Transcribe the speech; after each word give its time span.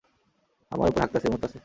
আমার 0.71 0.87
উপর 0.89 1.01
হাগতাছে, 1.01 1.27
মুততাছে! 1.31 1.57